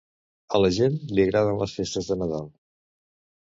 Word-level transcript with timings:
A 0.57 0.61
la 0.63 0.71
gent 0.77 0.95
li 1.11 1.27
agraden 1.27 1.61
les 1.61 1.77
festes 1.81 2.11
de 2.11 2.21
Nadal. 2.25 2.51